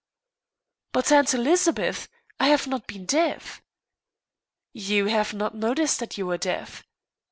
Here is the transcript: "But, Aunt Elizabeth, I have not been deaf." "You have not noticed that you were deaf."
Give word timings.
"But, 0.93 1.11
Aunt 1.11 1.31
Elizabeth, 1.35 2.07
I 2.39 2.47
have 2.47 2.65
not 2.65 2.87
been 2.87 3.05
deaf." 3.05 3.61
"You 4.73 5.05
have 5.05 5.31
not 5.35 5.53
noticed 5.53 5.99
that 5.99 6.17
you 6.17 6.25
were 6.25 6.39
deaf." 6.39 6.83